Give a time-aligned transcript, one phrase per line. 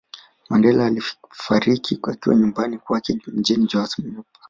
[0.49, 4.25] Mandela alifariki akiwa nyumbani kwake mjini Johanesburg